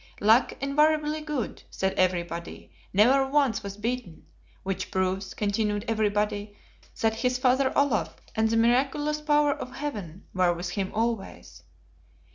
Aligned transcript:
Luck 0.19 0.53
invariably 0.59 1.21
good, 1.21 1.61
said 1.69 1.93
everybody; 1.93 2.71
never 2.91 3.23
once 3.27 3.61
was 3.61 3.77
beaten, 3.77 4.25
which 4.63 4.89
proves, 4.89 5.35
continued 5.35 5.85
everybody, 5.87 6.57
that 7.01 7.17
his 7.17 7.37
Father 7.37 7.71
Olaf 7.77 8.15
and 8.33 8.49
the 8.49 8.57
miraculous 8.57 9.21
power 9.21 9.53
of 9.53 9.75
Heaven 9.75 10.25
were 10.33 10.55
with 10.55 10.71
him 10.71 10.91
always. 10.95 11.61